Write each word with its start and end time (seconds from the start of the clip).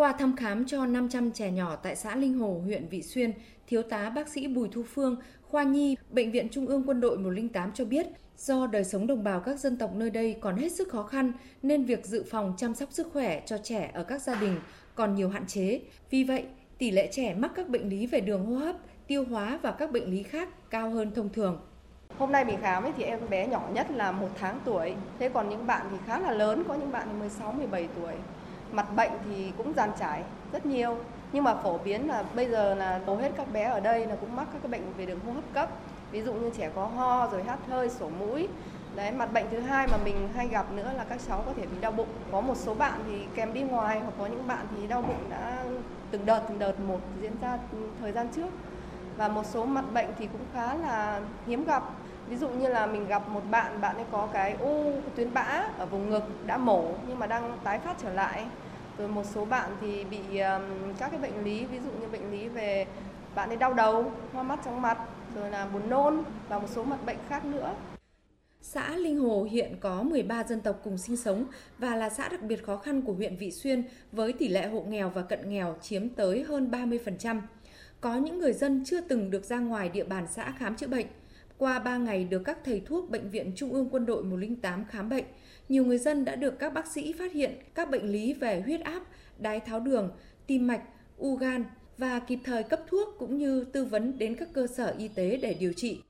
Qua 0.00 0.12
thăm 0.12 0.36
khám 0.36 0.66
cho 0.66 0.86
500 0.86 1.30
trẻ 1.30 1.50
nhỏ 1.50 1.76
tại 1.76 1.96
xã 1.96 2.16
Linh 2.16 2.38
Hồ, 2.38 2.60
huyện 2.64 2.88
Vị 2.88 3.02
Xuyên, 3.02 3.32
Thiếu 3.66 3.82
tá 3.82 4.10
bác 4.10 4.28
sĩ 4.28 4.48
Bùi 4.48 4.68
Thu 4.72 4.82
Phương, 4.82 5.16
khoa 5.42 5.62
nhi, 5.62 5.96
Bệnh 6.10 6.30
viện 6.30 6.48
Trung 6.50 6.66
ương 6.66 6.84
Quân 6.86 7.00
đội 7.00 7.18
108 7.18 7.72
cho 7.72 7.84
biết, 7.84 8.06
do 8.36 8.66
đời 8.66 8.84
sống 8.84 9.06
đồng 9.06 9.24
bào 9.24 9.40
các 9.40 9.60
dân 9.60 9.76
tộc 9.76 9.94
nơi 9.94 10.10
đây 10.10 10.36
còn 10.40 10.56
hết 10.56 10.72
sức 10.72 10.88
khó 10.88 11.02
khăn 11.02 11.32
nên 11.62 11.84
việc 11.84 12.06
dự 12.06 12.24
phòng 12.30 12.54
chăm 12.56 12.74
sóc 12.74 12.92
sức 12.92 13.08
khỏe 13.12 13.42
cho 13.46 13.58
trẻ 13.58 13.90
ở 13.94 14.02
các 14.02 14.22
gia 14.22 14.34
đình 14.34 14.56
còn 14.94 15.14
nhiều 15.14 15.28
hạn 15.28 15.46
chế. 15.46 15.80
Vì 16.10 16.24
vậy, 16.24 16.44
tỷ 16.78 16.90
lệ 16.90 17.08
trẻ 17.12 17.34
mắc 17.34 17.52
các 17.54 17.68
bệnh 17.68 17.88
lý 17.88 18.06
về 18.06 18.20
đường 18.20 18.46
hô 18.46 18.54
hấp, 18.54 18.76
tiêu 19.06 19.24
hóa 19.30 19.58
và 19.62 19.72
các 19.72 19.92
bệnh 19.92 20.10
lý 20.10 20.22
khác 20.22 20.70
cao 20.70 20.90
hơn 20.90 21.10
thông 21.14 21.28
thường. 21.28 21.60
Hôm 22.18 22.32
nay 22.32 22.44
mình 22.44 22.58
khám 22.60 22.82
ấy 22.82 22.92
thì 22.96 23.04
em 23.04 23.20
bé 23.30 23.46
nhỏ 23.46 23.68
nhất 23.72 23.90
là 23.90 24.12
một 24.12 24.28
tháng 24.38 24.60
tuổi, 24.64 24.94
thế 25.18 25.28
còn 25.28 25.48
những 25.48 25.66
bạn 25.66 25.86
thì 25.90 25.96
khá 26.06 26.18
là 26.18 26.32
lớn, 26.32 26.62
có 26.68 26.74
những 26.74 26.92
bạn 26.92 27.08
thì 27.12 27.18
16, 27.18 27.52
17 27.52 27.88
tuổi. 27.96 28.12
Mặt 28.72 28.94
bệnh 28.96 29.10
thì 29.24 29.52
cũng 29.58 29.72
dàn 29.76 29.90
trải 30.00 30.22
rất 30.52 30.66
nhiều, 30.66 30.96
nhưng 31.32 31.44
mà 31.44 31.54
phổ 31.54 31.78
biến 31.78 32.08
là 32.08 32.24
bây 32.34 32.46
giờ 32.50 32.74
là 32.74 33.00
hầu 33.06 33.16
hết 33.16 33.32
các 33.36 33.52
bé 33.52 33.64
ở 33.64 33.80
đây 33.80 34.06
là 34.06 34.16
cũng 34.20 34.36
mắc 34.36 34.48
các 34.52 34.58
cái 34.62 34.72
bệnh 34.72 34.92
về 34.96 35.06
đường 35.06 35.18
hô 35.26 35.32
hấp 35.32 35.44
cấp. 35.54 35.68
Ví 36.10 36.22
dụ 36.22 36.34
như 36.34 36.50
trẻ 36.56 36.70
có 36.74 36.86
ho 36.86 37.28
rồi 37.32 37.42
hắt 37.42 37.58
hơi, 37.68 37.88
sổ 37.88 38.08
mũi. 38.18 38.48
Đấy, 38.96 39.12
mặt 39.12 39.32
bệnh 39.32 39.46
thứ 39.50 39.60
hai 39.60 39.86
mà 39.86 39.96
mình 40.04 40.28
hay 40.36 40.48
gặp 40.48 40.72
nữa 40.72 40.90
là 40.96 41.04
các 41.04 41.18
cháu 41.28 41.42
có 41.46 41.52
thể 41.56 41.62
bị 41.66 41.76
đau 41.80 41.92
bụng. 41.92 42.08
Có 42.32 42.40
một 42.40 42.56
số 42.56 42.74
bạn 42.74 43.00
thì 43.06 43.26
kèm 43.34 43.52
đi 43.52 43.62
ngoài 43.62 44.00
hoặc 44.00 44.12
có 44.18 44.26
những 44.26 44.46
bạn 44.46 44.66
thì 44.76 44.86
đau 44.86 45.02
bụng 45.02 45.30
đã 45.30 45.64
từng 46.10 46.26
đợt 46.26 46.40
từng 46.48 46.58
đợt 46.58 46.80
một 46.80 47.00
diễn 47.20 47.32
ra 47.40 47.58
thời 48.00 48.12
gian 48.12 48.28
trước. 48.28 48.48
Và 49.16 49.28
một 49.28 49.46
số 49.46 49.64
mặt 49.64 49.84
bệnh 49.94 50.08
thì 50.18 50.26
cũng 50.32 50.44
khá 50.54 50.74
là 50.74 51.20
hiếm 51.46 51.64
gặp. 51.64 51.82
Ví 52.28 52.36
dụ 52.36 52.48
như 52.48 52.68
là 52.68 52.86
mình 52.86 53.06
gặp 53.06 53.28
một 53.28 53.42
bạn 53.50 53.80
bạn 53.80 53.96
ấy 53.96 54.04
có 54.12 54.28
cái 54.32 54.56
u 54.60 54.92
tuyến 55.16 55.34
bã 55.34 55.64
ở 55.78 55.86
vùng 55.86 56.10
ngực 56.10 56.22
đã 56.46 56.56
mổ 56.56 56.92
nhưng 57.08 57.18
mà 57.18 57.26
đang 57.26 57.58
tái 57.64 57.78
phát 57.78 57.96
trở 58.02 58.12
lại. 58.12 58.46
Rồi 58.98 59.08
một 59.08 59.26
số 59.34 59.44
bạn 59.44 59.70
thì 59.80 60.04
bị 60.04 60.38
um, 60.38 60.62
các 60.98 61.10
cái 61.10 61.20
bệnh 61.20 61.44
lý 61.44 61.64
ví 61.64 61.78
dụ 61.78 61.90
như 62.00 62.06
bệnh 62.12 62.30
lý 62.30 62.48
về 62.48 62.86
bạn 63.34 63.48
ấy 63.48 63.56
đau 63.56 63.74
đầu 63.74 64.12
hoa 64.32 64.42
mắt 64.42 64.60
chóng 64.64 64.82
mặt 64.82 64.98
rồi 65.34 65.50
là 65.50 65.66
buồn 65.66 65.90
nôn 65.90 66.22
và 66.48 66.58
một 66.58 66.68
số 66.74 66.84
mặt 66.84 66.98
bệnh 67.06 67.18
khác 67.28 67.44
nữa. 67.44 67.74
Xã 68.62 68.96
Linh 68.96 69.18
Hồ 69.18 69.48
hiện 69.50 69.76
có 69.80 70.02
13 70.02 70.44
dân 70.44 70.60
tộc 70.60 70.80
cùng 70.84 70.98
sinh 70.98 71.16
sống 71.16 71.44
và 71.78 71.96
là 71.96 72.10
xã 72.10 72.28
đặc 72.28 72.42
biệt 72.42 72.64
khó 72.66 72.76
khăn 72.76 73.02
của 73.02 73.12
huyện 73.12 73.36
Vị 73.36 73.50
Xuyên 73.50 73.84
với 74.12 74.32
tỷ 74.32 74.48
lệ 74.48 74.66
hộ 74.66 74.80
nghèo 74.88 75.10
và 75.10 75.22
cận 75.22 75.48
nghèo 75.48 75.74
chiếm 75.80 76.08
tới 76.08 76.42
hơn 76.42 76.70
30%. 76.70 77.40
Có 78.00 78.16
những 78.16 78.38
người 78.38 78.52
dân 78.52 78.84
chưa 78.84 79.00
từng 79.00 79.30
được 79.30 79.44
ra 79.44 79.58
ngoài 79.58 79.88
địa 79.88 80.04
bàn 80.04 80.26
xã 80.30 80.52
khám 80.58 80.76
chữa 80.76 80.86
bệnh. 80.86 81.06
Qua 81.58 81.78
3 81.78 81.96
ngày 81.96 82.24
được 82.24 82.42
các 82.44 82.58
thầy 82.64 82.80
thuốc 82.80 83.10
Bệnh 83.10 83.30
viện 83.30 83.52
Trung 83.56 83.72
ương 83.72 83.88
Quân 83.90 84.06
đội 84.06 84.24
108 84.24 84.84
khám 84.84 85.08
bệnh, 85.08 85.24
nhiều 85.68 85.84
người 85.84 85.98
dân 85.98 86.24
đã 86.24 86.36
được 86.36 86.58
các 86.58 86.74
bác 86.74 86.86
sĩ 86.86 87.12
phát 87.12 87.32
hiện 87.32 87.54
các 87.74 87.90
bệnh 87.90 88.12
lý 88.12 88.32
về 88.34 88.60
huyết 88.60 88.80
áp, 88.80 89.02
đái 89.38 89.60
tháo 89.60 89.80
đường, 89.80 90.10
tim 90.46 90.66
mạch, 90.66 90.82
u 91.16 91.36
gan 91.36 91.64
và 91.98 92.18
kịp 92.18 92.38
thời 92.44 92.62
cấp 92.62 92.80
thuốc 92.86 93.08
cũng 93.18 93.38
như 93.38 93.64
tư 93.64 93.84
vấn 93.84 94.18
đến 94.18 94.36
các 94.36 94.48
cơ 94.52 94.66
sở 94.66 94.94
y 94.98 95.08
tế 95.08 95.38
để 95.42 95.54
điều 95.54 95.72
trị. 95.72 96.00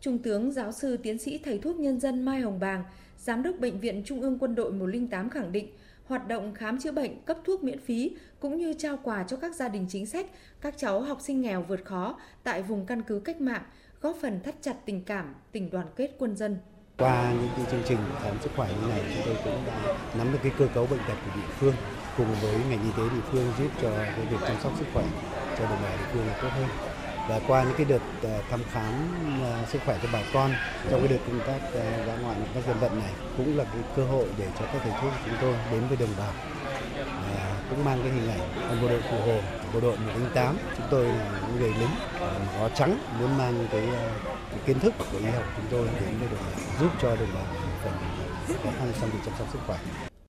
Trung 0.00 0.18
tướng 0.18 0.52
giáo 0.52 0.72
sư 0.72 0.96
tiến 0.96 1.18
sĩ 1.18 1.38
thầy 1.38 1.58
thuốc 1.58 1.76
nhân 1.76 2.00
dân 2.00 2.22
Mai 2.22 2.40
Hồng 2.40 2.60
Bàng, 2.60 2.82
Giám 3.18 3.42
đốc 3.42 3.58
Bệnh 3.58 3.80
viện 3.80 4.02
Trung 4.04 4.20
ương 4.20 4.38
Quân 4.38 4.54
đội 4.54 4.72
108 4.72 5.30
khẳng 5.30 5.52
định, 5.52 5.68
hoạt 6.10 6.28
động 6.28 6.54
khám 6.54 6.78
chữa 6.78 6.92
bệnh, 6.92 7.22
cấp 7.22 7.38
thuốc 7.44 7.64
miễn 7.64 7.80
phí 7.80 8.16
cũng 8.40 8.56
như 8.56 8.72
trao 8.72 8.98
quà 9.02 9.22
cho 9.22 9.36
các 9.36 9.54
gia 9.54 9.68
đình 9.68 9.86
chính 9.88 10.06
sách, 10.06 10.26
các 10.60 10.74
cháu 10.78 11.00
học 11.00 11.18
sinh 11.20 11.40
nghèo 11.40 11.62
vượt 11.62 11.84
khó 11.84 12.18
tại 12.42 12.62
vùng 12.62 12.86
căn 12.86 13.02
cứ 13.02 13.20
cách 13.20 13.40
mạng, 13.40 13.62
góp 14.00 14.16
phần 14.22 14.40
thắt 14.42 14.54
chặt 14.60 14.76
tình 14.86 15.04
cảm, 15.04 15.34
tình 15.52 15.70
đoàn 15.70 15.86
kết 15.96 16.10
quân 16.18 16.36
dân. 16.36 16.58
Qua 16.98 17.32
những 17.32 17.50
cái 17.56 17.66
chương 17.70 17.82
trình 17.88 17.98
khám 18.22 18.36
sức 18.40 18.50
khỏe 18.56 18.68
như 18.68 18.88
này, 18.88 19.02
chúng 19.14 19.22
tôi 19.26 19.36
cũng 19.44 19.62
đã 19.66 19.96
nắm 20.18 20.32
được 20.32 20.38
cái 20.42 20.52
cơ 20.58 20.68
cấu 20.74 20.86
bệnh 20.86 21.00
tật 21.08 21.14
của 21.24 21.32
địa 21.36 21.48
phương 21.58 21.74
cùng 22.16 22.34
với 22.42 22.54
ngành 22.70 22.82
y 22.82 22.90
tế 22.96 23.02
địa 23.14 23.22
phương 23.32 23.52
giúp 23.58 23.70
cho 23.82 23.90
cái 23.96 24.26
việc 24.30 24.38
chăm 24.46 24.56
sóc 24.62 24.72
sức 24.78 24.86
khỏe 24.94 25.04
cho 25.58 25.64
đồng 25.64 25.82
bào 25.82 25.96
địa 25.96 26.04
phương 26.12 26.26
là 26.26 26.38
tốt 26.42 26.48
hơn 26.50 26.89
và 27.30 27.40
qua 27.46 27.64
những 27.64 27.74
cái 27.76 27.86
đợt 27.88 28.02
ờ, 28.22 28.42
thăm 28.50 28.60
khám 28.72 28.92
ờ, 29.42 29.66
sức 29.72 29.78
khỏe 29.86 29.98
cho 30.02 30.08
bà 30.12 30.22
con 30.34 30.50
trong 30.90 31.00
cái 31.00 31.08
đợt 31.08 31.18
công 31.26 31.40
tác 31.46 31.60
ờ, 31.74 32.06
dã 32.06 32.16
ngoại 32.16 32.36
các 32.54 32.64
dân 32.66 32.78
vận 32.80 32.98
này 32.98 33.10
cũng 33.36 33.58
là 33.58 33.64
cái 33.64 33.82
cơ 33.96 34.04
hội 34.04 34.26
để 34.38 34.46
cho 34.58 34.64
các 34.72 34.80
thầy 34.82 34.92
thuốc 35.02 35.12
của 35.12 35.24
chúng 35.24 35.36
tôi 35.40 35.54
đến 35.72 35.82
với 35.88 35.96
đồng 35.96 36.14
bào. 36.18 36.32
Cũng 37.70 37.84
mang 37.84 37.98
cái 38.02 38.12
hình 38.12 38.30
ảnh 38.30 38.80
bộ 38.82 38.88
đội 38.88 39.02
cụ 39.10 39.16
hồ 39.26 39.40
bộ 39.74 39.80
đội 39.80 39.96
108 39.96 40.56
chúng 40.76 40.86
tôi 40.90 41.04
là 41.04 41.40
những 41.48 41.60
người 41.60 41.74
lính 41.80 41.94
áo 42.58 42.70
trắng 42.74 42.98
muốn 43.20 43.38
mang 43.38 43.66
cái, 43.72 43.88
cái 44.50 44.58
kiến 44.66 44.80
thức 44.80 44.94
của 44.98 45.18
y 45.18 45.24
học 45.24 45.44
chúng 45.56 45.66
tôi 45.70 45.86
đến 45.86 46.18
với 46.18 46.28
đồng 46.28 46.40
bào 46.40 46.60
giúp 46.80 46.90
cho 47.02 47.16
đồng 47.16 47.34
bào 47.34 47.44
phần 47.84 47.92
khó 48.64 48.70
khăn 48.78 48.92
trong 49.00 49.10
việc 49.10 49.18
chăm 49.26 49.34
sóc 49.38 49.48
sức 49.52 49.58
khỏe. 49.66 49.78